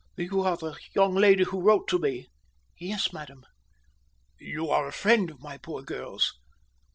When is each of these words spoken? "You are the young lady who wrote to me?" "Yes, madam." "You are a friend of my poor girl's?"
"You 0.17 0.41
are 0.41 0.57
the 0.57 0.79
young 0.95 1.13
lady 1.13 1.43
who 1.43 1.61
wrote 1.61 1.87
to 1.89 1.99
me?" 1.99 2.25
"Yes, 2.75 3.13
madam." 3.13 3.45
"You 4.39 4.67
are 4.71 4.87
a 4.87 4.91
friend 4.91 5.29
of 5.29 5.41
my 5.43 5.59
poor 5.59 5.83
girl's?" 5.83 6.33